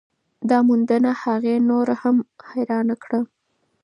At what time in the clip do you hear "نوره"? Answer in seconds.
1.69-1.95